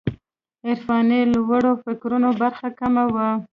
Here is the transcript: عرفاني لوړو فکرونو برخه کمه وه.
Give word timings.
عرفاني 0.67 1.19
لوړو 1.33 1.71
فکرونو 1.83 2.29
برخه 2.41 2.67
کمه 2.79 3.03
وه. 3.13 3.27